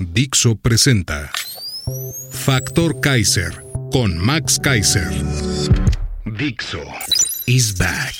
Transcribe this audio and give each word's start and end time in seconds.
Dixo 0.00 0.54
presenta 0.56 1.30
Factor 2.30 3.00
Kaiser 3.00 3.64
con 3.90 4.16
Max 4.16 4.58
Kaiser. 4.58 5.08
Dixo 6.24 6.82
is 7.46 7.76
back. 7.76 8.14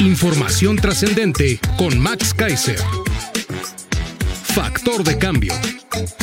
Información 0.00 0.76
trascendente 0.76 1.58
con 1.76 1.98
Max 1.98 2.34
Kaiser. 2.34 2.78
Factor 4.54 5.02
de 5.04 5.18
cambio. 5.18 5.54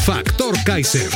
Factor 0.06 0.56
Kaiser. 0.64 1.10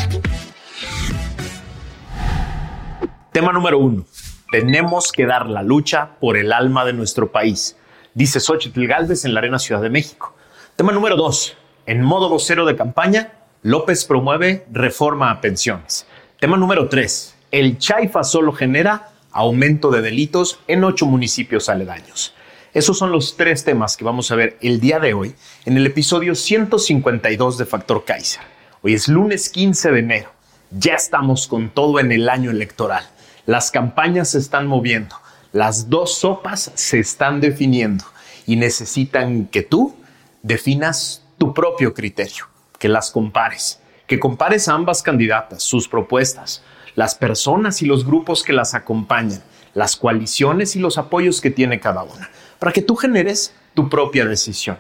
Tema 3.32 3.54
número 3.54 3.80
uno. 3.80 4.06
Tenemos 4.52 5.12
que 5.12 5.26
dar 5.26 5.48
la 5.48 5.64
lucha 5.64 6.18
por 6.20 6.36
el 6.36 6.52
alma 6.52 6.84
de 6.86 6.94
nuestro 6.94 7.32
país, 7.32 7.78
dice 8.16 8.40
Xochitl 8.40 8.88
Galvez 8.88 9.26
en 9.26 9.34
la 9.34 9.42
Arena 9.42 9.60
Ciudad 9.60 9.82
de 9.82 9.92
México. 9.92 10.36
Tema 10.80 10.94
número 10.94 11.18
dos. 11.18 11.58
En 11.86 12.02
modo 12.02 12.30
vocero 12.30 12.66
de 12.66 12.78
campaña, 12.78 13.34
López 13.64 14.06
promueve 14.06 14.66
reforma 14.72 15.30
a 15.30 15.42
pensiones. 15.42 16.08
Tema 16.40 16.56
número 16.56 16.88
tres. 16.88 17.36
El 17.52 17.78
Chaifa 17.80 18.24
solo 18.24 18.54
genera 18.54 19.10
aumento 19.34 19.92
de 19.92 20.02
delitos 20.02 20.62
en 20.70 20.86
ocho 20.86 21.06
municipios 21.06 21.68
aledaños. 21.68 22.34
Esos 22.74 22.98
son 22.98 23.12
los 23.12 23.36
tres 23.36 23.66
temas 23.66 23.98
que 23.98 24.06
vamos 24.06 24.32
a 24.32 24.38
ver 24.38 24.58
el 24.62 24.80
día 24.80 25.02
de 25.02 25.14
hoy 25.14 25.36
en 25.66 25.76
el 25.76 25.86
episodio 25.86 26.34
152 26.34 27.58
de 27.58 27.66
Factor 27.66 28.06
Kaiser. 28.06 28.42
Hoy 28.82 28.94
es 28.94 29.10
lunes 29.10 29.50
15 29.50 29.92
de 29.92 30.00
enero. 30.00 30.30
Ya 30.72 30.94
estamos 30.94 31.48
con 31.48 31.72
todo 31.72 32.00
en 32.00 32.14
el 32.14 32.30
año 32.30 32.52
electoral. 32.52 33.04
Las 33.46 33.70
campañas 33.70 34.30
se 34.30 34.38
están 34.38 34.66
moviendo. 34.66 35.18
Las 35.52 35.90
dos 35.90 36.20
sopas 36.20 36.72
se 36.76 37.00
están 37.00 37.42
definiendo 37.42 38.06
y 38.48 38.56
necesitan 38.56 39.46
que 39.48 39.62
tú 39.62 39.99
definas 40.42 41.26
tu 41.38 41.54
propio 41.54 41.94
criterio, 41.94 42.46
que 42.78 42.90
las 42.90 43.12
compares, 43.12 43.82
que 44.08 44.20
compares 44.20 44.68
a 44.68 44.74
ambas 44.74 45.04
candidatas, 45.04 45.64
sus 45.64 45.88
propuestas, 45.88 46.64
las 46.96 47.16
personas 47.16 47.82
y 47.82 47.86
los 47.86 48.06
grupos 48.06 48.44
que 48.44 48.54
las 48.54 48.74
acompañan, 48.74 49.44
las 49.74 49.96
coaliciones 49.96 50.76
y 50.76 50.80
los 50.80 50.98
apoyos 50.98 51.42
que 51.42 51.52
tiene 51.52 51.80
cada 51.80 52.04
una, 52.04 52.30
para 52.58 52.72
que 52.72 52.82
tú 52.82 52.96
generes 52.96 53.54
tu 53.74 53.90
propia 53.90 54.26
decisión. 54.26 54.78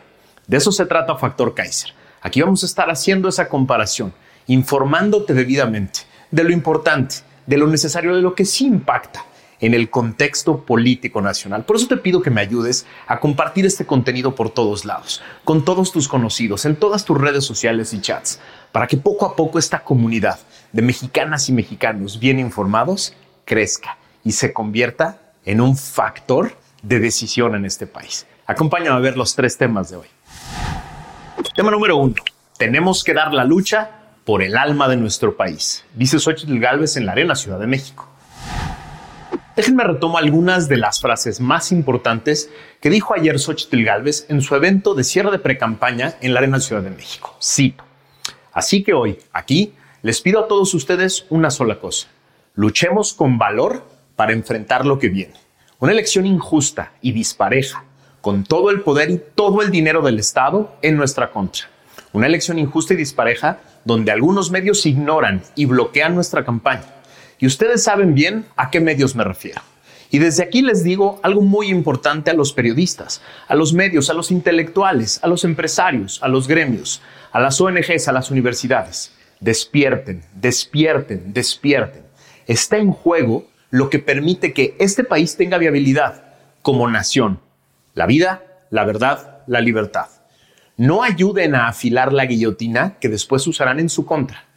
De 0.48 0.58
eso 0.58 0.72
se 0.72 0.86
trata 0.86 1.16
Factor 1.16 1.54
Kaiser. 1.54 1.94
Aquí 2.22 2.42
vamos 2.42 2.64
a 2.64 2.66
estar 2.66 2.90
haciendo 2.90 3.30
esa 3.30 3.48
comparación, 3.48 4.14
informándote 4.48 5.34
debidamente 5.34 6.02
de 6.32 6.44
lo 6.44 6.52
importante, 6.52 7.18
de 7.46 7.58
lo 7.58 7.68
necesario, 7.68 8.16
de 8.16 8.22
lo 8.22 8.36
que 8.36 8.46
sí 8.46 8.66
impacta 8.66 9.26
en 9.60 9.74
el 9.74 9.90
contexto 9.90 10.66
político 10.66 11.22
nacional. 11.22 11.66
Por 11.66 11.76
eso 11.76 11.88
te 11.88 11.98
pido 11.98 12.22
que 12.22 12.30
me 12.30 12.42
ayudes 12.42 12.86
a 13.08 13.20
compartir 13.20 13.66
este 13.66 13.86
contenido 13.86 14.36
por 14.36 14.50
todos 14.50 14.86
lados, 14.86 15.22
con 15.44 15.66
todos 15.66 15.92
tus 15.92 16.08
conocidos, 16.08 16.66
en 16.66 16.76
todas 16.76 17.06
tus 17.06 17.18
redes 17.18 17.44
sociales 17.44 17.94
y 17.94 18.02
chats, 18.02 18.40
para 18.72 18.88
que 18.88 18.98
poco 18.98 19.26
a 19.26 19.36
poco 19.36 19.60
esta 19.60 19.84
comunidad 19.84 20.40
de 20.72 20.82
mexicanas 20.82 21.50
y 21.50 21.54
mexicanos 21.54 22.20
bien 22.20 22.39
informados 22.39 23.14
crezca 23.45 23.98
y 24.23 24.32
se 24.32 24.54
convierta 24.54 25.33
en 25.45 25.62
un 25.62 25.76
factor 25.76 26.56
de 26.82 27.00
decisión 27.00 27.56
en 27.56 27.66
este 27.66 27.88
país. 27.88 28.28
Acompáñame 28.45 28.95
a 28.95 29.00
ver 29.00 29.17
los 29.17 29.36
tres 29.36 29.58
temas 29.58 29.89
de 29.89 29.98
hoy. 29.98 30.08
Tema 31.56 31.72
número 31.72 31.98
uno. 31.98 32.16
Tenemos 32.58 33.04
que 33.04 33.14
dar 33.14 33.33
la 33.33 33.44
lucha 33.44 33.92
por 34.26 34.44
el 34.44 34.58
alma 34.58 34.88
de 34.88 34.98
nuestro 34.98 35.36
país, 35.36 35.86
dice 35.95 36.20
Xochitl 36.20 36.60
Galvez 36.60 36.98
en 36.98 37.06
la 37.06 37.14
Arena 37.14 37.36
Ciudad 37.36 37.60
de 37.60 37.67
México. 37.67 38.08
Déjenme 39.56 39.84
retomo 39.84 40.17
algunas 40.17 40.70
de 40.70 40.78
las 40.78 41.02
frases 41.02 41.42
más 41.42 41.72
importantes 41.72 42.50
que 42.80 42.90
dijo 42.90 43.14
ayer 43.14 43.40
Xochitl 43.40 43.84
Galvez 43.84 44.26
en 44.30 44.42
su 44.42 44.56
evento 44.56 44.94
de 44.94 45.04
cierre 45.04 45.32
de 45.32 45.40
precampaña 45.40 46.16
en 46.22 46.34
la 46.34 46.40
Arena 46.40 46.60
Ciudad 46.60 46.82
de 46.82 46.92
México. 46.92 47.36
Cito. 47.42 47.84
Así 48.54 48.84
que 48.84 48.94
hoy, 48.94 49.20
aquí, 49.34 49.73
les 50.02 50.22
pido 50.22 50.39
a 50.39 50.48
todos 50.48 50.73
ustedes 50.73 51.26
una 51.30 51.52
sola 51.52 51.80
cosa. 51.80 52.08
Luchemos 52.56 53.14
con 53.14 53.38
valor 53.38 53.86
para 54.16 54.34
enfrentar 54.34 54.86
lo 54.86 54.98
que 54.98 55.10
viene. 55.10 55.34
Una 55.80 55.92
elección 55.92 56.26
injusta 56.26 56.94
y 57.02 57.12
dispareja, 57.12 57.84
con 58.22 58.44
todo 58.44 58.70
el 58.70 58.82
poder 58.82 59.10
y 59.12 59.22
todo 59.36 59.62
el 59.62 59.72
dinero 59.72 60.02
del 60.02 60.20
Estado 60.20 60.76
en 60.82 60.98
nuestra 60.98 61.32
contra. 61.32 61.68
Una 62.12 62.28
elección 62.28 62.60
injusta 62.60 62.94
y 62.94 62.98
dispareja 62.98 63.60
donde 63.86 64.12
algunos 64.12 64.52
medios 64.52 64.86
ignoran 64.86 65.42
y 65.56 65.66
bloquean 65.66 66.16
nuestra 66.16 66.44
campaña. 66.44 66.98
Y 67.39 67.48
ustedes 67.48 67.83
saben 67.83 68.14
bien 68.14 68.45
a 68.55 68.70
qué 68.70 68.82
medios 68.82 69.16
me 69.16 69.23
refiero. 69.23 69.61
Y 70.11 70.20
desde 70.20 70.44
aquí 70.44 70.61
les 70.61 70.83
digo 70.83 71.20
algo 71.23 71.42
muy 71.42 71.70
importante 71.70 72.32
a 72.32 72.33
los 72.33 72.52
periodistas, 72.52 73.22
a 73.48 73.55
los 73.55 73.73
medios, 73.73 74.10
a 74.10 74.14
los 74.14 74.32
intelectuales, 74.32 75.20
a 75.23 75.27
los 75.27 75.44
empresarios, 75.44 76.22
a 76.22 76.27
los 76.27 76.48
gremios, 76.48 77.02
a 77.32 77.39
las 77.39 77.61
ONGs, 77.61 78.08
a 78.08 78.11
las 78.11 78.32
universidades. 78.32 79.14
Despierten, 79.39 80.23
despierten, 80.33 81.32
despierten. 81.32 82.04
Está 82.48 82.77
en 82.77 82.92
juego 82.92 83.48
lo 83.70 83.89
que 83.89 84.00
permite 84.00 84.52
que 84.52 84.76
este 84.80 85.04
país 85.04 85.38
tenga 85.38 85.60
viabilidad 85.60 86.23
como 86.64 86.89
nación. 86.89 87.39
La 87.94 88.08
vida, 88.08 88.44
la 88.71 88.83
verdad, 88.83 89.44
la 89.45 89.61
libertad. 89.61 90.08
No 90.76 91.04
ayuden 91.04 91.54
a 91.54 91.67
afilar 91.67 92.14
la 92.14 92.26
guillotina 92.26 92.98
que 93.00 93.10
después 93.10 93.45
usarán 93.45 93.80
en 93.80 93.89
su 93.89 94.06
contra. 94.06 94.48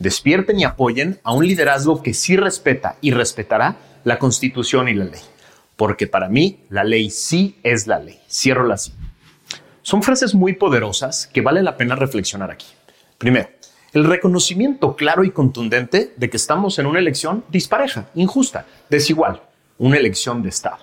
Despierten 0.00 0.58
y 0.58 0.64
apoyen 0.64 1.20
a 1.24 1.34
un 1.34 1.46
liderazgo 1.46 2.02
que 2.02 2.14
sí 2.14 2.34
respeta 2.34 2.96
y 3.02 3.10
respetará 3.10 3.76
la 4.02 4.18
Constitución 4.18 4.88
y 4.88 4.94
la 4.94 5.04
ley. 5.04 5.20
Porque 5.76 6.06
para 6.06 6.30
mí 6.30 6.60
la 6.70 6.84
ley 6.84 7.10
sí 7.10 7.58
es 7.62 7.86
la 7.86 7.98
ley. 7.98 8.18
Cierro 8.26 8.66
la. 8.66 8.78
Son 9.82 10.02
frases 10.02 10.34
muy 10.34 10.54
poderosas 10.54 11.26
que 11.26 11.42
vale 11.42 11.62
la 11.62 11.76
pena 11.76 11.96
reflexionar 11.96 12.50
aquí. 12.50 12.64
Primero, 13.18 13.50
el 13.92 14.04
reconocimiento 14.04 14.96
claro 14.96 15.22
y 15.22 15.32
contundente 15.32 16.14
de 16.16 16.30
que 16.30 16.38
estamos 16.38 16.78
en 16.78 16.86
una 16.86 16.98
elección 16.98 17.44
dispareja, 17.50 18.06
injusta, 18.14 18.64
desigual, 18.88 19.42
una 19.76 19.98
elección 19.98 20.42
de 20.42 20.48
Estado. 20.48 20.78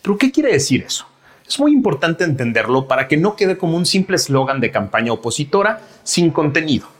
¿Pero 0.00 0.16
qué 0.16 0.32
quiere 0.32 0.52
decir 0.52 0.82
eso? 0.86 1.06
Es 1.46 1.60
muy 1.60 1.72
importante 1.72 2.24
entenderlo 2.24 2.88
para 2.88 3.08
que 3.08 3.18
no 3.18 3.36
quede 3.36 3.58
como 3.58 3.76
un 3.76 3.84
simple 3.84 4.16
eslogan 4.16 4.60
de 4.60 4.70
campaña 4.70 5.12
opositora 5.12 5.82
sin 6.02 6.30
contenido. 6.30 6.93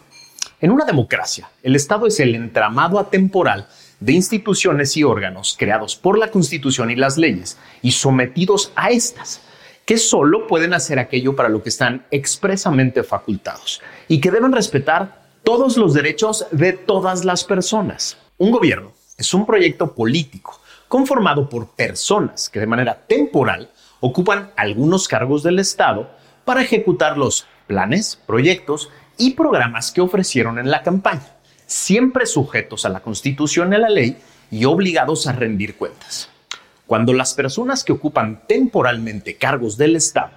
En 0.64 0.70
una 0.70 0.86
democracia, 0.86 1.50
el 1.62 1.76
Estado 1.76 2.06
es 2.06 2.18
el 2.20 2.34
entramado 2.34 2.98
atemporal 2.98 3.68
de 4.00 4.14
instituciones 4.14 4.96
y 4.96 5.04
órganos 5.04 5.56
creados 5.58 5.94
por 5.94 6.16
la 6.16 6.30
Constitución 6.30 6.90
y 6.90 6.96
las 6.96 7.18
leyes 7.18 7.58
y 7.82 7.90
sometidos 7.90 8.72
a 8.74 8.88
estas, 8.88 9.42
que 9.84 9.98
solo 9.98 10.46
pueden 10.46 10.72
hacer 10.72 10.98
aquello 10.98 11.36
para 11.36 11.50
lo 11.50 11.62
que 11.62 11.68
están 11.68 12.06
expresamente 12.10 13.02
facultados 13.02 13.82
y 14.08 14.22
que 14.22 14.30
deben 14.30 14.52
respetar 14.52 15.26
todos 15.42 15.76
los 15.76 15.92
derechos 15.92 16.46
de 16.50 16.72
todas 16.72 17.26
las 17.26 17.44
personas. 17.44 18.16
Un 18.38 18.50
gobierno 18.50 18.94
es 19.18 19.34
un 19.34 19.44
proyecto 19.44 19.92
político 19.92 20.62
conformado 20.88 21.46
por 21.46 21.72
personas 21.72 22.48
que 22.48 22.60
de 22.60 22.66
manera 22.66 23.04
temporal 23.06 23.68
ocupan 24.00 24.50
algunos 24.56 25.08
cargos 25.08 25.42
del 25.42 25.58
Estado 25.58 26.08
para 26.46 26.62
ejecutar 26.62 27.18
los 27.18 27.46
planes, 27.66 28.18
proyectos 28.26 28.88
y 29.18 29.32
programas 29.32 29.92
que 29.92 30.00
ofrecieron 30.00 30.58
en 30.58 30.70
la 30.70 30.82
campaña, 30.82 31.26
siempre 31.66 32.26
sujetos 32.26 32.84
a 32.84 32.88
la 32.88 33.00
Constitución 33.00 33.72
y 33.72 33.76
a 33.76 33.78
la 33.78 33.88
ley 33.88 34.16
y 34.50 34.64
obligados 34.64 35.26
a 35.26 35.32
rendir 35.32 35.76
cuentas. 35.76 36.28
Cuando 36.86 37.12
las 37.12 37.34
personas 37.34 37.82
que 37.82 37.92
ocupan 37.92 38.42
temporalmente 38.46 39.36
cargos 39.36 39.76
del 39.76 39.96
Estado 39.96 40.32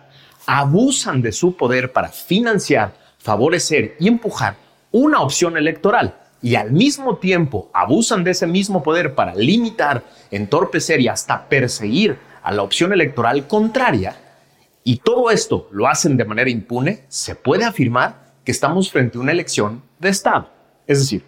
abusan 0.45 1.21
de 1.21 1.33
su 1.33 1.57
poder 1.57 1.91
para 1.91 2.09
financiar, 2.09 2.93
favorecer 3.19 3.95
y 3.99 4.07
empujar 4.07 4.55
una 4.91 5.21
opción 5.21 5.57
electoral 5.57 6.15
y 6.41 6.55
al 6.55 6.71
mismo 6.71 7.17
tiempo 7.17 7.69
abusan 7.73 8.23
de 8.23 8.31
ese 8.31 8.47
mismo 8.47 8.81
poder 8.83 9.15
para 9.15 9.35
limitar, 9.35 10.03
entorpecer 10.31 11.01
y 11.01 11.07
hasta 11.07 11.49
perseguir 11.49 12.17
a 12.43 12.53
la 12.53 12.63
opción 12.63 12.93
electoral 12.93 13.47
contraria, 13.47 14.15
y 14.85 14.97
todo 14.97 15.31
esto 15.31 15.67
lo 15.71 15.87
hacen 15.87 16.15
de 16.15 16.23
manera 16.23 16.49
impune, 16.49 17.03
se 17.09 17.35
puede 17.35 17.65
afirmar 17.65 18.26
que 18.47 18.51
estamos 18.51 18.89
frente 18.89 19.17
a 19.17 19.19
una 19.19 19.33
elección 19.33 19.83
de 19.99 20.07
Estado. 20.07 20.49
Es 20.87 20.99
decir, 20.99 21.21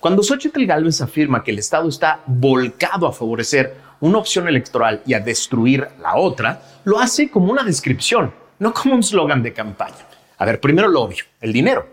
cuando 0.00 0.22
Xochitl 0.22 0.64
Gálvez 0.64 1.02
afirma 1.02 1.44
que 1.44 1.50
el 1.50 1.58
Estado 1.58 1.86
está 1.86 2.22
volcado 2.24 3.06
a 3.06 3.12
favorecer 3.12 3.76
una 4.00 4.16
opción 4.16 4.48
electoral 4.48 5.02
y 5.04 5.12
a 5.12 5.20
destruir 5.20 5.86
la 6.00 6.16
otra, 6.16 6.62
lo 6.84 6.98
hace 6.98 7.30
como 7.30 7.52
una 7.52 7.62
descripción, 7.62 8.32
no 8.58 8.72
como 8.72 8.94
un 8.94 9.02
slogan 9.02 9.42
de 9.42 9.52
campaña. 9.52 10.06
A 10.38 10.46
ver, 10.46 10.60
primero 10.60 10.88
lo 10.88 11.02
obvio, 11.02 11.24
el 11.42 11.52
dinero. 11.52 11.86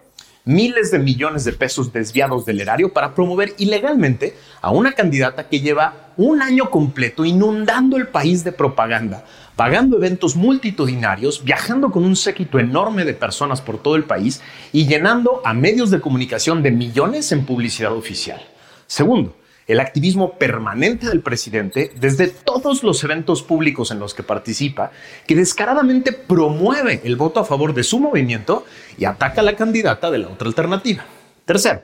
Miles 0.46 0.92
de 0.92 1.00
millones 1.00 1.44
de 1.44 1.52
pesos 1.52 1.92
desviados 1.92 2.46
del 2.46 2.62
erario 2.62 2.94
para 2.94 3.14
promover 3.14 3.56
ilegalmente 3.58 4.38
a 4.62 4.72
una 4.72 4.94
candidata 4.94 5.50
que 5.50 5.60
lleva 5.60 6.14
un 6.16 6.42
año 6.42 6.70
completo 6.70 7.26
inundando 7.26 7.98
el 7.98 8.08
país 8.08 8.46
de 8.46 8.54
propaganda, 8.54 9.26
pagando 9.60 9.98
eventos 9.98 10.38
multitudinarios, 10.38 11.44
viajando 11.44 11.92
con 11.92 12.06
un 12.06 12.16
séquito 12.16 12.60
enorme 12.60 13.04
de 13.04 13.14
personas 13.14 13.60
por 13.60 13.84
todo 13.84 13.98
el 13.98 14.06
país 14.06 14.42
y 14.72 14.88
llenando 14.88 15.42
a 15.44 15.54
medios 15.54 15.92
de 15.92 16.00
comunicación 16.00 16.64
de 16.64 16.72
millones 16.72 17.34
en 17.34 17.46
publicidad 17.46 17.92
oficial. 17.92 18.42
Segundo, 18.88 19.36
el 19.68 19.82
activismo 19.82 20.38
permanente 20.38 21.10
del 21.10 21.20
presidente 21.20 21.92
desde 22.00 22.28
todos 22.28 22.84
los 22.84 23.04
eventos 23.04 23.44
públicos 23.44 23.92
en 23.92 24.00
los 24.00 24.14
que 24.14 24.24
participa, 24.24 24.92
que 25.28 25.36
descaradamente 25.36 26.14
promueve 26.14 27.02
el 27.04 27.18
voto 27.18 27.42
a 27.42 27.46
favor 27.46 27.74
de 27.74 27.84
su 27.84 28.00
movimiento 28.00 28.66
y 28.98 29.04
ataca 29.04 29.42
a 29.42 29.44
la 29.44 29.58
candidata 29.58 30.10
de 30.10 30.20
la 30.20 30.30
otra 30.30 30.48
alternativa. 30.48 31.04
Tercero, 31.44 31.82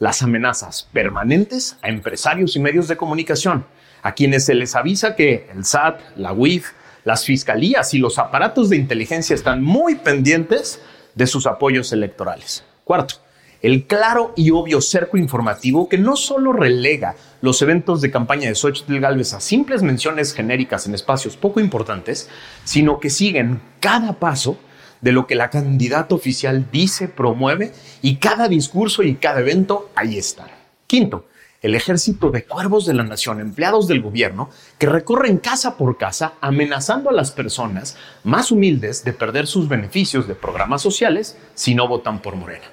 las 0.00 0.20
amenazas 0.24 0.88
permanentes 0.92 1.76
a 1.80 1.90
empresarios 1.90 2.56
y 2.56 2.58
medios 2.58 2.88
de 2.88 2.96
comunicación, 2.96 3.66
a 4.02 4.14
quienes 4.14 4.46
se 4.46 4.54
les 4.54 4.74
avisa 4.74 5.14
que 5.14 5.48
el 5.54 5.64
SAT, 5.64 6.00
la 6.16 6.32
UIF, 6.32 6.72
las 7.04 7.24
fiscalías 7.24 7.94
y 7.94 7.98
los 7.98 8.18
aparatos 8.18 8.70
de 8.70 8.76
inteligencia 8.76 9.34
están 9.34 9.62
muy 9.62 9.94
pendientes 9.96 10.80
de 11.14 11.26
sus 11.26 11.46
apoyos 11.46 11.92
electorales. 11.92 12.64
Cuarto, 12.84 13.16
el 13.62 13.86
claro 13.86 14.34
y 14.36 14.50
obvio 14.50 14.80
cerco 14.80 15.16
informativo 15.16 15.88
que 15.88 15.96
no 15.96 16.16
solo 16.16 16.52
relega 16.52 17.14
los 17.40 17.62
eventos 17.62 18.00
de 18.00 18.10
campaña 18.10 18.48
de 18.48 18.54
Xochitl 18.54 18.98
Galvez 19.00 19.32
a 19.32 19.40
simples 19.40 19.82
menciones 19.82 20.34
genéricas 20.34 20.86
en 20.86 20.94
espacios 20.94 21.36
poco 21.36 21.60
importantes, 21.60 22.28
sino 22.64 23.00
que 23.00 23.08
siguen 23.10 23.62
cada 23.80 24.14
paso 24.14 24.58
de 25.00 25.12
lo 25.12 25.26
que 25.26 25.34
la 25.34 25.50
candidata 25.50 26.14
oficial 26.14 26.66
dice, 26.70 27.08
promueve 27.08 27.72
y 28.02 28.16
cada 28.16 28.48
discurso 28.48 29.02
y 29.02 29.14
cada 29.16 29.40
evento 29.40 29.90
ahí 29.94 30.18
están. 30.18 30.48
Quinto, 30.86 31.26
el 31.64 31.74
ejército 31.74 32.30
de 32.30 32.44
cuervos 32.44 32.84
de 32.84 32.92
la 32.92 33.04
nación, 33.04 33.40
empleados 33.40 33.88
del 33.88 34.02
gobierno, 34.02 34.50
que 34.78 34.86
recorren 34.86 35.38
casa 35.38 35.78
por 35.78 35.96
casa 35.96 36.34
amenazando 36.42 37.08
a 37.08 37.12
las 37.14 37.30
personas 37.30 37.96
más 38.22 38.52
humildes 38.52 39.02
de 39.02 39.14
perder 39.14 39.46
sus 39.46 39.66
beneficios 39.66 40.28
de 40.28 40.34
programas 40.34 40.82
sociales 40.82 41.38
si 41.54 41.74
no 41.74 41.88
votan 41.88 42.20
por 42.20 42.36
Morena. 42.36 42.66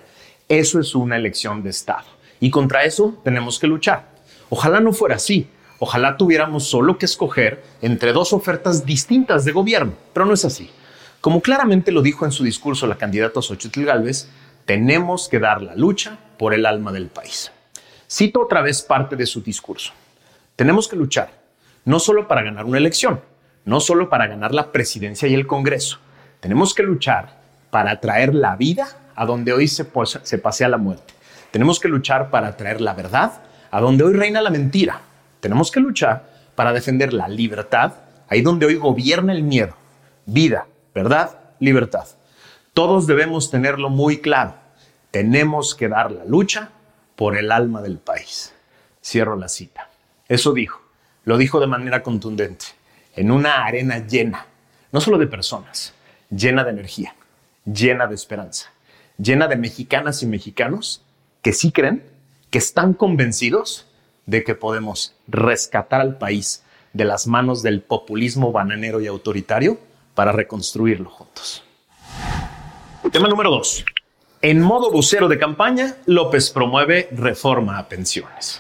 Eso 0.50 0.78
es 0.78 0.94
una 0.94 1.16
elección 1.16 1.64
de 1.64 1.70
Estado. 1.70 2.04
Y 2.42 2.50
contra 2.50 2.84
eso 2.84 3.18
tenemos 3.24 3.60
que 3.60 3.68
luchar. 3.68 4.10
Ojalá 4.50 4.82
no 4.82 4.92
fuera 4.92 5.16
así. 5.16 5.48
Ojalá 5.80 6.18
tuviéramos 6.18 6.68
solo 6.68 6.98
que 6.98 7.06
escoger 7.06 7.64
entre 7.82 8.12
dos 8.12 8.34
ofertas 8.34 8.86
distintas 8.86 9.46
de 9.46 9.54
gobierno, 9.54 9.94
pero 10.12 10.26
no 10.26 10.34
es 10.34 10.44
así. 10.44 10.70
Como 11.22 11.40
claramente 11.40 11.94
lo 11.94 12.02
dijo 12.02 12.26
en 12.26 12.34
su 12.34 12.44
discurso 12.44 12.88
la 12.88 12.98
candidata 12.98 13.42
Xochitl 13.42 13.86
Gálvez, 13.86 14.28
tenemos 14.66 15.30
que 15.30 15.40
dar 15.40 15.62
la 15.62 15.76
lucha 15.78 16.20
por 16.38 16.54
el 16.54 16.66
alma 16.66 16.92
del 16.92 17.08
país. 17.08 17.54
Cito 18.12 18.42
otra 18.42 18.62
vez 18.62 18.81
parte 18.81 19.16
de 19.16 19.25
su 19.25 19.42
discurso. 19.42 19.94
Tenemos 20.58 20.90
que 20.90 20.98
luchar, 20.98 21.30
no 21.86 21.98
solo 21.98 22.28
para 22.28 22.42
ganar 22.42 22.66
una 22.66 22.78
elección, 22.78 23.22
no 23.63 23.80
solo 23.80 24.10
para 24.10 24.28
ganar 24.28 24.54
la 24.54 24.74
presidencia 24.74 25.30
y 25.30 25.34
el 25.34 25.48
Congreso. 25.48 26.00
Tenemos 26.42 26.74
que 26.74 26.84
luchar 26.84 27.40
para 27.69 28.02
traer 28.02 28.36
la 28.36 28.58
vida 28.58 28.90
a 29.16 29.25
donde 29.25 29.54
hoy 29.54 29.69
se, 29.69 29.88
se 30.24 30.38
pasea 30.40 30.68
la 30.68 30.78
muerte. 30.78 31.13
Tenemos 31.52 31.80
que 31.80 31.88
luchar 31.88 32.30
para 32.30 32.58
traer 32.58 32.81
la 32.81 32.94
verdad 32.94 33.44
a 33.72 33.80
donde 33.80 34.04
hoy 34.04 34.14
reina 34.14 34.42
la 34.42 34.50
mentira. 34.50 35.00
Tenemos 35.40 35.72
que 35.72 35.80
luchar 35.80 36.30
para 36.54 36.74
defender 36.74 37.14
la 37.14 37.30
libertad 37.30 37.94
ahí 38.28 38.42
donde 38.42 38.66
hoy 38.66 38.75
gobierna 38.75 39.31
el 39.31 39.44
miedo. 39.44 39.74
Vida, 40.25 40.68
verdad, 40.94 41.40
libertad. 41.60 42.07
Todos 42.74 43.07
debemos 43.07 43.50
tenerlo 43.50 43.90
muy 43.90 44.18
claro. 44.18 44.56
Tenemos 45.12 45.75
que 45.75 45.88
dar 45.88 46.12
la 46.12 46.25
lucha 46.25 46.72
por 47.21 47.38
el 47.38 47.51
alma 47.51 47.83
del 47.83 48.00
país. 48.00 48.51
Cierro 49.00 49.35
la 49.35 49.47
cita. 49.47 49.91
Eso 50.27 50.53
dijo. 50.53 50.81
Lo 51.23 51.38
dijo 51.38 51.59
de 51.59 51.68
manera 51.68 52.01
contundente. 52.01 52.65
En 53.15 53.29
una 53.29 53.63
arena 53.63 54.00
llena, 54.00 54.47
no 54.91 55.00
solo 55.01 55.19
de 55.19 55.27
personas, 55.27 55.94
llena 56.31 56.63
de 56.63 56.71
energía, 56.71 57.13
llena 57.63 58.07
de 58.07 58.15
esperanza 58.15 58.71
llena 59.21 59.47
de 59.47 59.56
mexicanas 59.56 60.23
y 60.23 60.25
mexicanos 60.25 61.03
que 61.41 61.53
sí 61.53 61.71
creen, 61.71 62.03
que 62.50 62.57
están 62.57 62.94
convencidos 62.94 63.88
de 64.25 64.44
que 64.44 64.56
podemos 64.56 65.15
rescatar 65.27 66.01
al 66.01 66.18
país 66.18 66.63
de 66.94 67.06
las 67.06 67.27
manos 67.27 67.62
del 67.62 67.81
populismo 67.81 68.51
bananero 68.51 69.00
y 69.00 69.07
autoritario 69.07 69.79
para 70.15 70.31
reconstruirlo 70.31 71.09
juntos. 71.09 71.63
Tema 73.12 73.27
número 73.27 73.51
dos. 73.51 73.85
En 74.44 74.60
modo 74.60 74.90
vocero 74.90 75.28
de 75.28 75.38
campaña, 75.38 75.98
López 76.08 76.50
promueve 76.50 77.08
reforma 77.12 77.78
a 77.78 77.88
pensiones. 77.88 78.60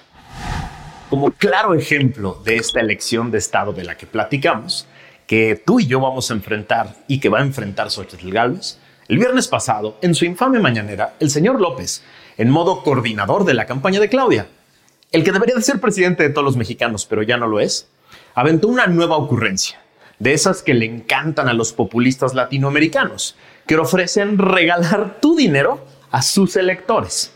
Como 1.09 1.31
claro 1.31 1.73
ejemplo 1.73 2.39
de 2.45 2.57
esta 2.57 2.79
elección 2.79 3.31
de 3.31 3.39
Estado 3.39 3.73
de 3.73 3.83
la 3.83 3.97
que 3.97 4.05
platicamos, 4.05 4.85
que 5.25 5.59
tú 5.65 5.79
y 5.79 5.87
yo 5.87 5.99
vamos 5.99 6.29
a 6.29 6.35
enfrentar 6.35 6.97
y 7.07 7.19
que 7.19 7.29
va 7.29 7.39
a 7.39 7.43
enfrentar 7.43 7.89
Xochitl 7.89 8.29
Gálvez, 8.29 8.77
el 9.07 9.17
viernes 9.17 9.47
pasado, 9.47 9.97
en 10.03 10.13
su 10.13 10.25
infame 10.25 10.59
mañanera, 10.59 11.15
el 11.19 11.31
señor 11.31 11.59
López, 11.59 12.03
en 12.37 12.51
modo 12.51 12.83
coordinador 12.83 13.43
de 13.43 13.55
la 13.55 13.65
campaña 13.65 13.99
de 13.99 14.09
Claudia, 14.09 14.49
el 15.11 15.23
que 15.23 15.31
debería 15.31 15.55
de 15.55 15.63
ser 15.63 15.81
presidente 15.81 16.21
de 16.21 16.29
todos 16.29 16.45
los 16.45 16.57
mexicanos, 16.57 17.07
pero 17.07 17.23
ya 17.23 17.37
no 17.37 17.47
lo 17.47 17.59
es, 17.59 17.89
aventó 18.35 18.67
una 18.67 18.85
nueva 18.85 19.17
ocurrencia, 19.17 19.81
de 20.19 20.33
esas 20.33 20.61
que 20.61 20.75
le 20.75 20.85
encantan 20.85 21.47
a 21.49 21.53
los 21.53 21.73
populistas 21.73 22.35
latinoamericanos, 22.35 23.35
que 23.65 23.77
ofrecen 23.77 24.37
regalar 24.37 25.19
tu 25.21 25.35
dinero 25.35 25.85
a 26.11 26.21
sus 26.21 26.55
electores. 26.55 27.31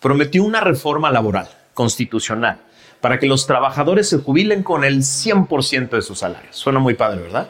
Prometió 0.00 0.44
una 0.44 0.60
reforma 0.60 1.10
laboral, 1.10 1.48
constitucional, 1.74 2.58
para 3.00 3.18
que 3.18 3.26
los 3.26 3.46
trabajadores 3.46 4.08
se 4.08 4.18
jubilen 4.18 4.62
con 4.62 4.84
el 4.84 5.02
100% 5.02 5.90
de 5.90 6.02
sus 6.02 6.20
salarios. 6.20 6.56
Suena 6.56 6.78
muy 6.78 6.94
padre, 6.94 7.22
¿verdad? 7.22 7.48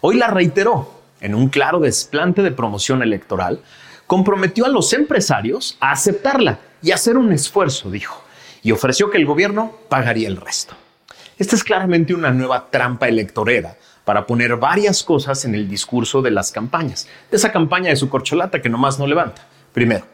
Hoy 0.00 0.16
la 0.16 0.28
reiteró 0.28 1.00
en 1.20 1.34
un 1.34 1.48
claro 1.48 1.80
desplante 1.80 2.42
de 2.42 2.50
promoción 2.50 3.02
electoral, 3.02 3.60
comprometió 4.06 4.66
a 4.66 4.68
los 4.68 4.92
empresarios 4.92 5.76
a 5.80 5.92
aceptarla 5.92 6.58
y 6.82 6.90
hacer 6.90 7.16
un 7.16 7.32
esfuerzo, 7.32 7.90
dijo, 7.90 8.22
y 8.62 8.72
ofreció 8.72 9.10
que 9.10 9.18
el 9.18 9.26
gobierno 9.26 9.72
pagaría 9.88 10.28
el 10.28 10.36
resto. 10.36 10.74
Esta 11.38 11.56
es 11.56 11.64
claramente 11.64 12.14
una 12.14 12.30
nueva 12.30 12.68
trampa 12.70 13.08
electorera 13.08 13.76
para 14.04 14.26
poner 14.26 14.56
varias 14.56 15.02
cosas 15.02 15.44
en 15.44 15.54
el 15.54 15.68
discurso 15.68 16.22
de 16.22 16.30
las 16.30 16.52
campañas, 16.52 17.08
de 17.30 17.36
esa 17.36 17.52
campaña 17.52 17.90
de 17.90 17.96
su 17.96 18.08
corcholata 18.08 18.62
que 18.62 18.68
nomás 18.68 18.98
no 18.98 19.06
levanta. 19.06 19.46
Primero, 19.72 20.06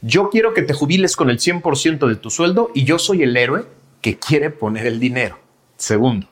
yo 0.00 0.30
quiero 0.30 0.54
que 0.54 0.62
te 0.62 0.74
jubiles 0.74 1.16
con 1.16 1.30
el 1.30 1.38
100% 1.38 2.06
de 2.08 2.16
tu 2.16 2.30
sueldo 2.30 2.70
y 2.74 2.84
yo 2.84 2.98
soy 2.98 3.22
el 3.22 3.36
héroe 3.36 3.66
que 4.00 4.18
quiere 4.18 4.50
poner 4.50 4.86
el 4.86 5.00
dinero. 5.00 5.38
Segundo, 5.76 6.28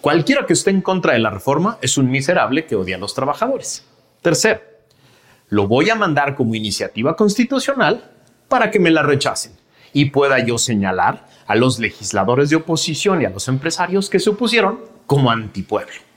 Cualquiera 0.00 0.46
que 0.46 0.52
esté 0.52 0.70
en 0.70 0.80
contra 0.80 1.14
de 1.14 1.18
la 1.18 1.30
reforma 1.30 1.78
es 1.82 1.98
un 1.98 2.08
miserable 2.08 2.66
que 2.66 2.76
odia 2.76 2.94
a 2.94 3.00
los 3.00 3.14
trabajadores. 3.14 3.84
Tercero, 4.22 4.60
lo 5.48 5.66
voy 5.66 5.90
a 5.90 5.96
mandar 5.96 6.36
como 6.36 6.54
iniciativa 6.54 7.16
constitucional 7.16 8.08
para 8.46 8.70
que 8.70 8.78
me 8.78 8.92
la 8.92 9.02
rechacen 9.02 9.52
y 9.92 10.06
pueda 10.06 10.38
yo 10.38 10.56
señalar 10.56 11.26
a 11.48 11.56
los 11.56 11.80
legisladores 11.80 12.48
de 12.48 12.56
oposición 12.56 13.22
y 13.22 13.24
a 13.24 13.30
los 13.30 13.48
empresarios 13.48 14.08
que 14.08 14.20
se 14.20 14.30
opusieron 14.30 14.78
como 15.06 15.32
antipueblo. 15.32 16.07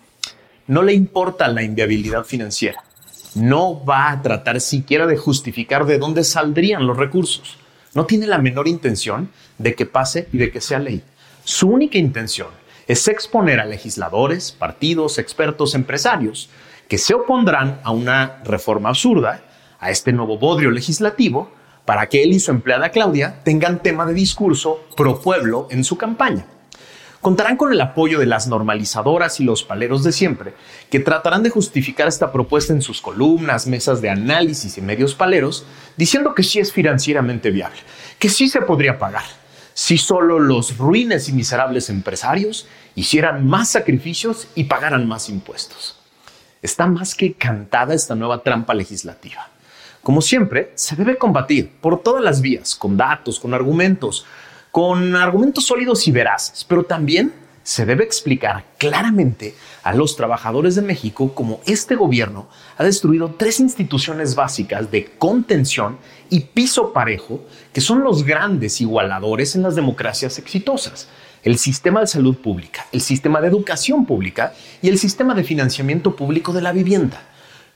No 0.68 0.84
le 0.84 0.94
importa 0.94 1.48
la 1.48 1.64
inviabilidad 1.64 2.24
financiera. 2.24 2.84
No 3.36 3.84
va 3.84 4.12
a 4.12 4.22
tratar 4.22 4.62
siquiera 4.62 5.08
de 5.08 5.18
justificar 5.18 5.86
de 5.86 5.98
dónde 5.98 6.24
saldrían 6.24 6.86
los 6.86 6.98
recursos. 6.98 7.58
No 7.94 8.06
tiene 8.06 8.28
la 8.28 8.38
menor 8.38 8.68
intención 8.68 9.30
de 9.58 9.76
que 9.76 9.86
pase 9.86 10.28
y 10.32 10.38
de 10.38 10.52
que 10.52 10.62
sea 10.62 10.80
ley. 10.80 11.04
Su 11.44 11.70
única 11.70 11.98
intención 11.98 12.50
es 12.88 13.08
exponer 13.08 13.60
a 13.60 13.66
legisladores, 13.66 14.52
partidos, 14.52 15.18
expertos, 15.18 15.76
empresarios 15.76 16.50
que 16.88 16.98
se 16.98 17.14
opondrán 17.14 17.80
a 17.84 17.92
una 17.92 18.42
reforma 18.44 18.90
absurda, 18.90 19.42
a 19.80 19.92
este 19.92 20.12
nuevo 20.12 20.38
bodrio 20.38 20.72
legislativo, 20.72 21.50
para 21.86 22.08
que 22.08 22.22
él 22.22 22.34
y 22.34 22.40
su 22.40 22.52
empleada 22.52 22.90
Claudia 22.90 23.42
tengan 23.44 23.82
tema 23.82 24.06
de 24.06 24.14
discurso 24.14 24.86
pro 24.96 25.22
pueblo 25.22 25.68
en 25.72 25.84
su 25.84 25.98
campaña. 25.98 26.46
Contarán 27.22 27.56
con 27.56 27.72
el 27.72 27.80
apoyo 27.80 28.18
de 28.18 28.26
las 28.26 28.48
normalizadoras 28.48 29.40
y 29.40 29.44
los 29.44 29.64
paleros 29.64 30.04
de 30.04 30.12
siempre, 30.12 30.56
que 30.90 31.00
tratarán 31.00 31.44
de 31.44 31.52
justificar 31.52 32.08
esta 32.08 32.32
propuesta 32.32 32.74
en 32.74 32.82
sus 32.82 33.00
columnas, 33.00 33.68
mesas 33.68 34.02
de 34.02 34.10
análisis 34.10 34.80
y 34.80 34.82
medios 34.82 35.14
paleros, 35.14 35.64
diciendo 35.98 36.34
que 36.34 36.42
sí 36.42 36.58
es 36.58 36.74
financieramente 36.74 37.52
viable, 37.52 37.78
que 38.18 38.28
sí 38.28 38.50
se 38.50 38.62
podría 38.62 38.98
pagar, 38.98 39.24
si 39.76 40.00
solo 40.00 40.40
los 40.40 40.80
ruines 40.80 41.30
y 41.30 41.34
miserables 41.34 41.92
empresarios 41.92 42.68
hicieran 42.96 43.48
más 43.48 43.70
sacrificios 43.70 44.48
y 44.56 44.64
pagaran 44.64 45.08
más 45.08 45.30
impuestos. 45.30 46.00
Está 46.64 46.88
más 46.88 47.14
que 47.14 47.34
cantada 47.34 47.94
esta 47.94 48.16
nueva 48.16 48.42
trampa 48.42 48.74
legislativa. 48.74 49.50
Como 50.02 50.24
siempre, 50.24 50.72
se 50.74 50.96
debe 50.96 51.20
combatir 51.20 51.72
por 51.82 52.02
todas 52.02 52.24
las 52.24 52.42
vías, 52.42 52.74
con 52.74 52.98
datos, 52.98 53.40
con 53.40 53.54
argumentos, 53.54 54.26
con 54.72 55.16
argumentos 55.16 55.66
sólidos 55.66 56.08
y 56.08 56.12
veraces, 56.12 56.66
pero 56.68 56.84
también 56.84 57.34
se 57.64 57.86
debe 57.86 58.04
explicar 58.04 58.66
claramente 58.78 59.54
a 59.84 59.94
los 59.94 60.16
trabajadores 60.16 60.76
de 60.76 60.82
México 60.82 61.34
cómo 61.36 61.62
este 61.66 61.96
gobierno 61.96 62.48
ha 62.78 62.84
destruido 62.84 63.36
tres 63.38 63.60
instituciones 63.60 64.36
básicas 64.36 64.90
de 64.90 65.06
contención 65.18 65.98
y 66.30 66.40
piso 66.40 66.92
parejo 66.92 67.42
que 67.72 67.82
son 67.82 68.04
los 68.04 68.24
grandes 68.24 68.82
igualadores 68.82 69.56
en 69.56 69.62
las 69.62 69.76
democracias 69.76 70.40
exitosas. 70.40 71.08
El 71.44 71.58
sistema 71.58 72.00
de 72.00 72.08
salud 72.08 72.36
pública, 72.38 72.86
el 72.92 73.02
sistema 73.02 73.42
de 73.42 73.48
educación 73.48 74.06
pública 74.06 74.54
y 74.82 74.90
el 74.90 74.98
sistema 74.98 75.34
de 75.34 75.44
financiamiento 75.44 76.16
público 76.16 76.54
de 76.54 76.62
la 76.62 76.72
vivienda. 76.72 77.22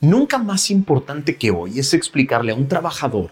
Nunca 0.01 0.37
más 0.37 0.69
importante 0.71 1.35
que 1.37 1.51
hoy 1.51 1.79
es 1.79 1.93
explicarle 1.93 2.51
a 2.51 2.55
un 2.55 2.67
trabajador 2.67 3.31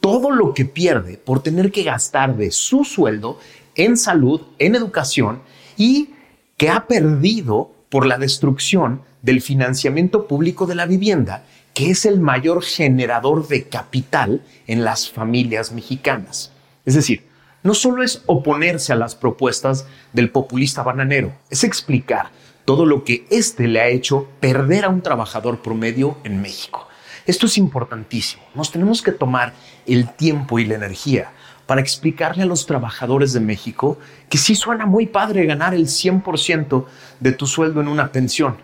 todo 0.00 0.30
lo 0.30 0.54
que 0.54 0.64
pierde 0.64 1.16
por 1.18 1.42
tener 1.42 1.70
que 1.70 1.82
gastar 1.82 2.36
de 2.36 2.50
su 2.50 2.84
sueldo 2.84 3.38
en 3.74 3.96
salud, 3.96 4.42
en 4.58 4.74
educación 4.74 5.42
y 5.76 6.10
que 6.56 6.70
ha 6.70 6.86
perdido 6.86 7.72
por 7.88 8.06
la 8.06 8.18
destrucción 8.18 9.02
del 9.22 9.42
financiamiento 9.42 10.26
público 10.26 10.66
de 10.66 10.74
la 10.74 10.86
vivienda, 10.86 11.44
que 11.74 11.90
es 11.90 12.04
el 12.04 12.20
mayor 12.20 12.62
generador 12.62 13.46
de 13.48 13.64
capital 13.68 14.42
en 14.66 14.84
las 14.84 15.10
familias 15.10 15.72
mexicanas. 15.72 16.52
Es 16.84 16.94
decir, 16.94 17.24
no 17.62 17.74
solo 17.74 18.02
es 18.02 18.22
oponerse 18.26 18.92
a 18.92 18.96
las 18.96 19.14
propuestas 19.14 19.86
del 20.12 20.30
populista 20.30 20.82
bananero, 20.82 21.32
es 21.50 21.64
explicar 21.64 22.30
todo 22.64 22.86
lo 22.86 23.04
que 23.04 23.26
éste 23.30 23.68
le 23.68 23.80
ha 23.80 23.88
hecho 23.88 24.28
perder 24.40 24.84
a 24.84 24.88
un 24.88 25.02
trabajador 25.02 25.60
promedio 25.60 26.16
en 26.24 26.40
México. 26.40 26.89
Esto 27.26 27.46
es 27.46 27.58
importantísimo. 27.58 28.42
Nos 28.54 28.70
tenemos 28.70 29.02
que 29.02 29.12
tomar 29.12 29.52
el 29.86 30.08
tiempo 30.08 30.58
y 30.58 30.64
la 30.64 30.74
energía 30.74 31.32
para 31.66 31.80
explicarle 31.80 32.42
a 32.42 32.46
los 32.46 32.66
trabajadores 32.66 33.32
de 33.32 33.40
México 33.40 33.98
que 34.28 34.38
sí 34.38 34.56
suena 34.56 34.86
muy 34.86 35.06
padre 35.06 35.46
ganar 35.46 35.72
el 35.72 35.86
100% 35.86 36.84
de 37.20 37.32
tu 37.32 37.46
sueldo 37.46 37.80
en 37.80 37.88
una 37.88 38.10
pensión, 38.10 38.56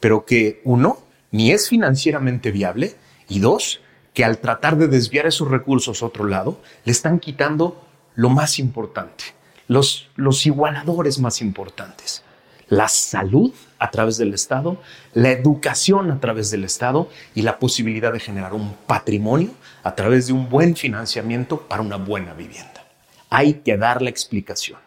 pero 0.00 0.26
que 0.26 0.60
uno, 0.64 0.98
ni 1.30 1.50
es 1.50 1.68
financieramente 1.68 2.50
viable 2.50 2.94
y 3.28 3.38
dos, 3.40 3.80
que 4.12 4.24
al 4.24 4.38
tratar 4.38 4.76
de 4.76 4.88
desviar 4.88 5.26
esos 5.26 5.48
recursos 5.48 6.02
a 6.02 6.06
otro 6.06 6.26
lado, 6.26 6.60
le 6.84 6.92
están 6.92 7.20
quitando 7.20 7.86
lo 8.14 8.28
más 8.28 8.58
importante, 8.58 9.24
los, 9.68 10.10
los 10.16 10.44
igualadores 10.44 11.18
más 11.18 11.40
importantes, 11.40 12.22
la 12.72 12.88
salud 12.88 13.52
a 13.78 13.90
través 13.90 14.16
del 14.16 14.32
Estado, 14.32 14.78
la 15.12 15.30
educación 15.30 16.10
a 16.10 16.18
través 16.20 16.50
del 16.50 16.64
Estado 16.64 17.10
y 17.34 17.42
la 17.42 17.58
posibilidad 17.58 18.14
de 18.14 18.18
generar 18.18 18.54
un 18.54 18.74
patrimonio 18.86 19.50
a 19.82 19.94
través 19.94 20.28
de 20.28 20.32
un 20.32 20.48
buen 20.48 20.74
financiamiento 20.74 21.60
para 21.60 21.82
una 21.82 21.96
buena 21.96 22.32
vivienda. 22.32 22.82
Hay 23.28 23.60
que 23.62 23.76
dar 23.76 24.00
la 24.00 24.08
explicación. 24.08 24.78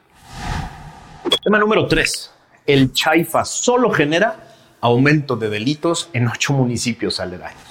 Tema 1.44 1.60
número 1.60 1.88
3. 1.88 2.32
El 2.66 2.92
Chaifa 2.92 3.46
solo 3.46 3.92
genera 3.92 4.48
aumento 4.82 5.36
de 5.36 5.52
delitos 5.52 6.10
en 6.14 6.28
ocho 6.28 6.54
municipios 6.54 7.20
aledaños. 7.20 7.62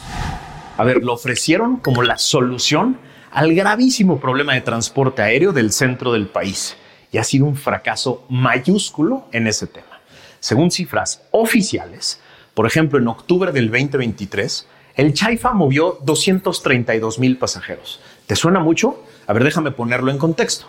A 0.76 0.84
ver, 0.84 1.02
lo 1.02 1.12
ofrecieron 1.12 1.78
como 1.78 2.04
la 2.04 2.18
solución 2.18 2.98
al 3.32 3.52
gravísimo 3.52 4.20
problema 4.20 4.54
de 4.54 4.60
transporte 4.60 5.22
aéreo 5.22 5.52
del 5.52 5.72
centro 5.72 6.12
del 6.12 6.28
país 6.28 6.76
y 7.10 7.18
ha 7.18 7.24
sido 7.24 7.46
un 7.46 7.56
fracaso 7.56 8.24
mayúsculo 8.28 9.26
en 9.32 9.48
ese 9.48 9.66
tema. 9.66 9.93
Según 10.44 10.70
cifras 10.70 11.22
oficiales, 11.30 12.20
por 12.52 12.66
ejemplo, 12.66 12.98
en 12.98 13.08
octubre 13.08 13.50
del 13.50 13.70
2023, 13.70 14.68
el 14.94 15.14
Chaifa 15.14 15.54
movió 15.54 15.96
232 16.02 17.18
mil 17.18 17.38
pasajeros. 17.38 17.98
¿Te 18.26 18.36
suena 18.36 18.60
mucho? 18.60 19.02
A 19.26 19.32
ver, 19.32 19.42
déjame 19.42 19.70
ponerlo 19.70 20.10
en 20.10 20.18
contexto. 20.18 20.66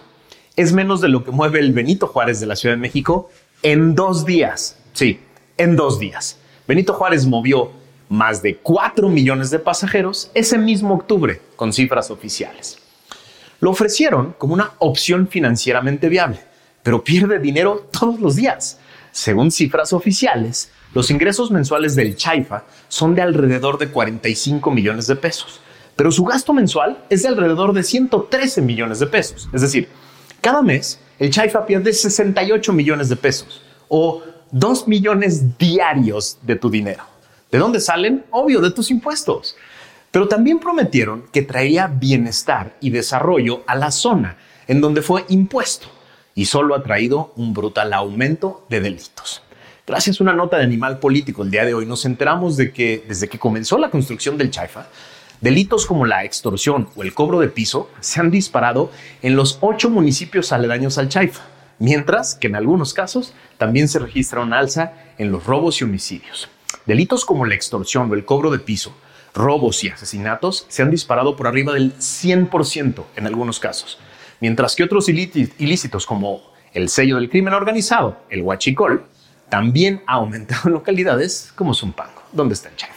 Es 0.56 0.72
menos 0.72 1.02
de 1.02 1.10
lo 1.10 1.26
que 1.26 1.32
mueve 1.32 1.60
el 1.60 1.74
Benito 1.74 2.08
Juárez 2.08 2.40
de 2.40 2.46
la 2.46 2.56
Ciudad 2.56 2.76
de 2.76 2.80
México 2.80 3.30
en 3.64 3.96
dos 3.96 4.26
días. 4.26 4.78
Sí, 4.94 5.20
en 5.58 5.76
dos 5.76 6.00
días. 6.00 6.38
Benito 6.66 6.94
Juárez 6.94 7.26
movió 7.26 7.72
más 8.08 8.42
de 8.42 8.56
4 8.56 9.10
millones 9.10 9.50
de 9.50 9.60
pasajeros 9.60 10.32
ese 10.36 10.58
mismo 10.58 10.94
octubre, 10.94 11.42
con 11.58 11.74
cifras 11.74 12.12
oficiales. 12.12 12.78
Lo 13.60 13.72
ofrecieron 13.72 14.36
como 14.38 14.54
una 14.54 14.72
opción 14.80 15.28
financieramente 15.28 16.08
viable, 16.08 16.40
pero 16.82 17.04
pierde 17.04 17.40
dinero 17.40 17.90
todos 17.92 18.22
los 18.22 18.38
días. 18.38 18.80
Según 19.16 19.50
cifras 19.50 19.94
oficiales, 19.94 20.72
los 20.94 21.10
ingresos 21.10 21.50
mensuales 21.50 21.96
del 21.96 22.18
Chaifa 22.18 22.66
son 22.90 23.16
de 23.16 23.22
alrededor 23.22 23.78
de 23.78 23.88
45 23.88 24.70
millones 24.72 25.08
de 25.08 25.16
pesos, 25.16 25.62
pero 25.96 26.12
su 26.12 26.26
gasto 26.26 26.52
mensual 26.52 27.02
es 27.10 27.24
de 27.24 27.30
alrededor 27.30 27.72
de 27.72 27.84
113 27.84 28.62
millones 28.62 29.00
de 29.00 29.08
pesos. 29.08 29.48
Es 29.54 29.62
decir, 29.62 29.88
cada 30.42 30.62
mes 30.62 31.00
el 31.18 31.30
Chaifa 31.30 31.66
pierde 31.66 31.94
68 31.94 32.74
millones 32.74 33.08
de 33.08 33.16
pesos 33.16 33.62
o 33.88 34.22
2 34.52 34.90
millones 34.90 35.58
diarios 35.58 36.38
de 36.42 36.58
tu 36.58 36.70
dinero. 36.70 37.06
¿De 37.50 37.58
dónde 37.58 37.80
salen? 37.80 38.26
Obvio, 38.32 38.60
de 38.60 38.72
tus 38.72 38.92
impuestos. 38.92 39.56
Pero 40.12 40.28
también 40.28 40.60
prometieron 40.60 41.24
que 41.32 41.42
traería 41.42 41.88
bienestar 41.88 42.76
y 42.82 42.90
desarrollo 42.90 43.64
a 43.66 43.76
la 43.76 43.92
zona 43.92 44.36
en 44.68 44.82
donde 44.82 45.02
fue 45.02 45.24
impuesto 45.30 45.88
y 46.36 46.46
solo 46.46 46.76
ha 46.76 46.84
traído 46.84 47.32
un 47.38 47.54
brutal 47.54 47.94
aumento 47.94 48.66
de 48.70 48.82
delitos. 48.82 49.42
Gracias 49.88 50.20
a 50.20 50.24
una 50.24 50.34
nota 50.34 50.58
de 50.58 50.64
Animal 50.64 51.00
Político 51.00 51.44
el 51.44 51.52
día 51.52 51.64
de 51.64 51.74
hoy 51.74 51.86
nos 51.86 52.06
enteramos 52.06 52.58
de 52.58 52.74
que 52.74 53.06
desde 53.08 53.30
que 53.30 53.40
comenzó 53.40 53.78
la 53.78 53.90
construcción 53.90 54.38
del 54.38 54.52
Chaifa, 54.52 54.88
delitos 55.40 55.86
como 55.86 56.06
la 56.06 56.26
extorsión 56.26 56.90
o 56.96 57.04
el 57.04 57.14
cobro 57.14 57.40
de 57.40 57.48
piso 57.48 57.90
se 58.02 58.20
han 58.20 58.32
disparado 58.32 58.92
en 59.22 59.36
los 59.36 59.60
ocho 59.62 59.90
municipios 59.90 60.52
aledaños 60.52 60.98
al 60.98 61.08
Chaifa, 61.08 61.44
mientras 61.80 62.36
que 62.36 62.48
en 62.48 62.56
algunos 62.56 62.94
casos 62.94 63.34
también 63.58 63.88
se 63.88 64.00
registra 64.00 64.42
una 64.42 64.60
alza 64.60 64.94
en 65.18 65.32
los 65.32 65.46
robos 65.46 65.80
y 65.80 65.86
homicidios. 65.86 66.50
Delitos 66.86 67.24
como 67.24 67.46
la 67.46 67.56
extorsión 67.56 68.12
o 68.12 68.14
el 68.14 68.26
cobro 68.26 68.52
de 68.52 68.60
piso, 68.60 68.94
robos 69.34 69.84
y 69.84 69.90
asesinatos 69.90 70.66
se 70.68 70.82
han 70.82 70.92
disparado 70.92 71.38
por 71.38 71.48
arriba 71.48 71.74
del 71.74 71.96
100% 71.96 73.04
en 73.16 73.28
algunos 73.28 73.60
casos, 73.60 74.00
mientras 74.40 74.76
que 74.76 74.84
otros 74.84 75.10
ilícitos 75.10 76.06
como 76.06 76.42
el 76.74 76.90
sello 76.90 77.16
del 77.16 77.30
crimen 77.30 77.54
organizado, 77.54 78.18
el 78.30 78.42
huachicol, 78.42 79.06
también 79.50 80.02
ha 80.08 80.14
aumentado 80.14 80.70
en 80.70 80.74
localidades 80.74 81.52
como 81.56 81.74
Zumpango, 81.74 82.22
donde 82.32 82.54
está 82.54 82.70
el 82.70 82.76
Chaifa. 82.76 82.96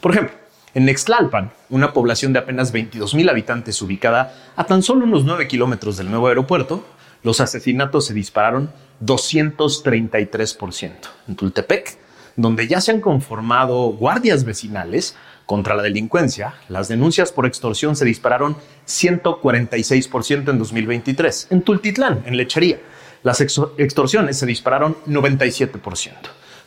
Por 0.00 0.12
ejemplo, 0.12 0.34
en 0.74 0.84
Nextlalpan, 0.86 1.52
una 1.70 1.92
población 1.92 2.32
de 2.32 2.38
apenas 2.38 2.72
22 2.72 3.14
mil 3.14 3.28
habitantes 3.28 3.80
ubicada 3.82 4.34
a 4.56 4.64
tan 4.64 4.82
solo 4.82 5.04
unos 5.04 5.24
9 5.24 5.46
kilómetros 5.46 5.96
del 5.96 6.10
nuevo 6.10 6.28
aeropuerto, 6.28 6.84
los 7.22 7.40
asesinatos 7.40 8.06
se 8.06 8.14
dispararon 8.14 8.72
233%. 9.04 10.92
En 11.28 11.36
Tultepec, 11.36 11.98
donde 12.36 12.66
ya 12.66 12.80
se 12.80 12.92
han 12.92 13.00
conformado 13.00 13.88
guardias 13.90 14.44
vecinales 14.44 15.16
contra 15.46 15.74
la 15.74 15.82
delincuencia, 15.82 16.54
las 16.68 16.88
denuncias 16.88 17.32
por 17.32 17.46
extorsión 17.46 17.96
se 17.96 18.04
dispararon 18.04 18.56
146% 18.86 20.50
en 20.50 20.58
2023. 20.58 21.48
En 21.50 21.62
Tultitlán, 21.62 22.22
en 22.26 22.36
Lechería, 22.36 22.78
las 23.22 23.40
extorsiones 23.40 24.38
se 24.38 24.46
dispararon 24.46 24.96
97%. 25.06 26.12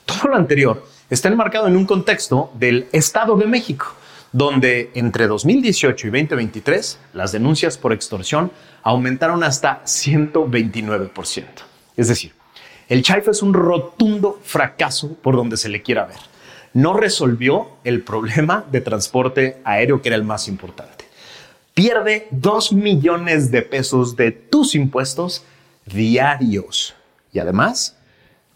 Todo 0.05 0.29
lo 0.29 0.35
anterior 0.35 0.85
está 1.09 1.29
enmarcado 1.29 1.67
en 1.67 1.75
un 1.75 1.85
contexto 1.85 2.51
del 2.53 2.87
Estado 2.91 3.35
de 3.37 3.47
México, 3.47 3.87
donde 4.31 4.91
entre 4.93 5.27
2018 5.27 6.07
y 6.07 6.09
2023 6.11 6.99
las 7.13 7.31
denuncias 7.31 7.77
por 7.77 7.93
extorsión 7.93 8.51
aumentaron 8.83 9.43
hasta 9.43 9.83
129%. 9.83 11.45
Es 11.97 12.07
decir, 12.07 12.33
el 12.87 13.01
Chaifa 13.01 13.31
es 13.31 13.41
un 13.41 13.53
rotundo 13.53 14.39
fracaso 14.43 15.15
por 15.21 15.35
donde 15.35 15.57
se 15.57 15.69
le 15.69 15.81
quiera 15.81 16.05
ver. 16.05 16.19
No 16.73 16.93
resolvió 16.93 17.69
el 17.83 18.03
problema 18.03 18.65
de 18.71 18.81
transporte 18.81 19.57
aéreo 19.63 20.01
que 20.01 20.09
era 20.09 20.15
el 20.15 20.23
más 20.23 20.47
importante. 20.47 21.05
Pierde 21.73 22.27
2 22.31 22.73
millones 22.73 23.49
de 23.49 23.61
pesos 23.61 24.15
de 24.15 24.31
tus 24.31 24.75
impuestos 24.75 25.43
diarios. 25.85 26.93
Y 27.33 27.39
además 27.39 27.97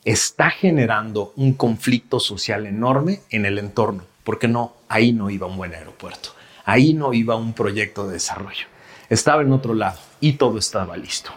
está 0.05 0.51
generando 0.51 1.33
un 1.35 1.53
conflicto 1.53 2.19
social 2.19 2.65
enorme 2.65 3.21
en 3.29 3.45
el 3.45 3.57
entorno, 3.57 4.03
porque 4.23 4.47
no, 4.47 4.73
ahí 4.87 5.11
no 5.11 5.29
iba 5.29 5.47
un 5.47 5.57
buen 5.57 5.73
aeropuerto, 5.73 6.29
ahí 6.65 6.93
no 6.93 7.13
iba 7.13 7.35
un 7.35 7.53
proyecto 7.53 8.07
de 8.07 8.13
desarrollo, 8.13 8.67
estaba 9.09 9.41
en 9.41 9.51
otro 9.51 9.73
lado 9.73 9.99
y 10.21 10.33
todo 10.33 10.57
estaba 10.57 10.95
listo. 10.95 11.31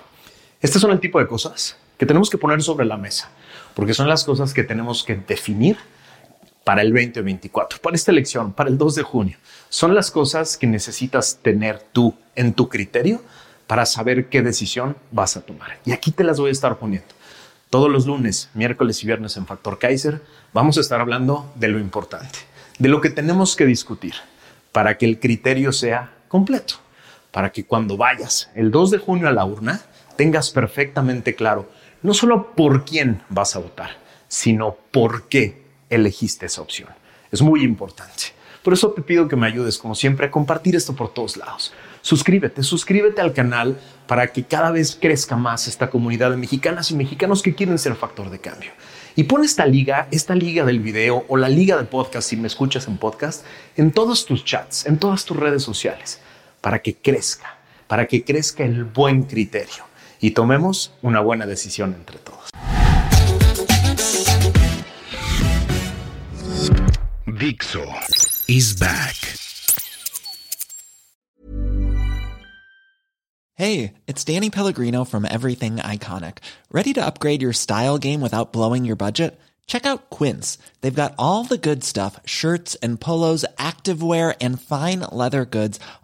Estas 0.60 0.80
son 0.80 0.92
el 0.92 1.00
tipo 1.00 1.18
de 1.18 1.26
cosas 1.26 1.76
que 2.02 2.06
tenemos 2.06 2.30
que 2.30 2.36
poner 2.36 2.60
sobre 2.64 2.84
la 2.84 2.96
mesa, 2.96 3.30
porque 3.74 3.94
son 3.94 4.08
las 4.08 4.24
cosas 4.24 4.52
que 4.52 4.64
tenemos 4.64 5.04
que 5.04 5.14
definir 5.14 5.76
para 6.64 6.82
el 6.82 6.92
2024, 6.92 7.78
para 7.80 7.94
esta 7.94 8.10
elección, 8.10 8.52
para 8.52 8.68
el 8.70 8.76
2 8.76 8.96
de 8.96 9.02
junio. 9.04 9.36
Son 9.68 9.94
las 9.94 10.10
cosas 10.10 10.56
que 10.56 10.66
necesitas 10.66 11.38
tener 11.42 11.80
tú 11.92 12.16
en 12.34 12.54
tu 12.54 12.68
criterio 12.68 13.22
para 13.68 13.86
saber 13.86 14.28
qué 14.28 14.42
decisión 14.42 14.96
vas 15.12 15.36
a 15.36 15.42
tomar. 15.42 15.78
Y 15.84 15.92
aquí 15.92 16.10
te 16.10 16.24
las 16.24 16.40
voy 16.40 16.48
a 16.48 16.50
estar 16.50 16.76
poniendo. 16.76 17.06
Todos 17.70 17.88
los 17.88 18.04
lunes, 18.04 18.50
miércoles 18.52 19.00
y 19.04 19.06
viernes 19.06 19.36
en 19.36 19.46
Factor 19.46 19.78
Kaiser 19.78 20.22
vamos 20.52 20.78
a 20.78 20.80
estar 20.80 21.00
hablando 21.00 21.52
de 21.54 21.68
lo 21.68 21.78
importante, 21.78 22.40
de 22.80 22.88
lo 22.88 23.00
que 23.00 23.10
tenemos 23.10 23.54
que 23.54 23.64
discutir 23.64 24.14
para 24.72 24.98
que 24.98 25.06
el 25.06 25.20
criterio 25.20 25.70
sea 25.70 26.12
completo, 26.26 26.74
para 27.30 27.52
que 27.52 27.64
cuando 27.64 27.96
vayas 27.96 28.50
el 28.56 28.72
2 28.72 28.90
de 28.90 28.98
junio 28.98 29.28
a 29.28 29.32
la 29.32 29.44
urna 29.44 29.82
tengas 30.16 30.50
perfectamente 30.50 31.36
claro 31.36 31.68
no 32.02 32.14
solo 32.14 32.54
por 32.54 32.84
quién 32.84 33.22
vas 33.28 33.56
a 33.56 33.60
votar, 33.60 33.90
sino 34.28 34.76
por 34.90 35.28
qué 35.28 35.62
elegiste 35.88 36.46
esa 36.46 36.62
opción. 36.62 36.88
Es 37.30 37.42
muy 37.42 37.62
importante. 37.62 38.24
Por 38.62 38.72
eso 38.72 38.90
te 38.90 39.02
pido 39.02 39.26
que 39.26 39.36
me 39.36 39.46
ayudes, 39.46 39.78
como 39.78 39.94
siempre, 39.94 40.26
a 40.26 40.30
compartir 40.30 40.76
esto 40.76 40.94
por 40.94 41.12
todos 41.12 41.36
lados. 41.36 41.72
Suscríbete, 42.00 42.62
suscríbete 42.62 43.20
al 43.20 43.32
canal 43.32 43.78
para 44.06 44.28
que 44.28 44.44
cada 44.44 44.70
vez 44.70 44.96
crezca 45.00 45.36
más 45.36 45.66
esta 45.66 45.90
comunidad 45.90 46.30
de 46.30 46.36
mexicanas 46.36 46.90
y 46.90 46.94
mexicanos 46.94 47.42
que 47.42 47.54
quieren 47.54 47.78
ser 47.78 47.94
factor 47.96 48.30
de 48.30 48.38
cambio. 48.38 48.70
Y 49.16 49.24
pon 49.24 49.44
esta 49.44 49.66
liga, 49.66 50.08
esta 50.10 50.34
liga 50.34 50.64
del 50.64 50.80
video 50.80 51.24
o 51.28 51.36
la 51.36 51.48
liga 51.48 51.76
de 51.76 51.84
podcast, 51.84 52.28
si 52.28 52.36
me 52.36 52.46
escuchas 52.46 52.86
en 52.86 52.98
podcast, 52.98 53.44
en 53.76 53.90
todos 53.90 54.26
tus 54.26 54.44
chats, 54.44 54.86
en 54.86 54.98
todas 54.98 55.24
tus 55.24 55.36
redes 55.36 55.62
sociales, 55.62 56.20
para 56.60 56.80
que 56.80 56.96
crezca, 56.96 57.58
para 57.88 58.06
que 58.06 58.24
crezca 58.24 58.64
el 58.64 58.84
buen 58.84 59.24
criterio 59.24 59.91
y 60.22 60.30
tomemos 60.30 60.92
una 61.02 61.20
buena 61.20 61.44
decisión 61.46 61.94
entre 61.94 62.18
todos. 62.18 62.48
Dixo 67.26 67.84
is 68.48 68.74
back. 68.78 69.16
Hey, 73.54 73.94
it's 74.06 74.24
Danny 74.24 74.48
Pellegrino 74.48 75.04
from 75.04 75.24
Everything 75.24 75.76
Iconic. 75.76 76.38
Ready 76.70 76.92
to 76.94 77.04
upgrade 77.04 77.42
your 77.42 77.52
style 77.52 77.98
game 77.98 78.20
without 78.20 78.52
blowing 78.52 78.84
your 78.84 78.96
budget? 78.96 79.38
Check 79.66 79.86
out 79.86 80.10
Quince. 80.10 80.58
They've 80.80 80.94
got 80.94 81.14
all 81.18 81.44
the 81.44 81.58
good 81.58 81.84
stuff 81.84 82.18
shirts 82.24 82.76
and 82.76 83.00
polos, 83.00 83.44
activewear, 83.58 84.34
and 84.40 84.60
fine 84.60 85.00
leather 85.00 85.44
goods, 85.44 85.78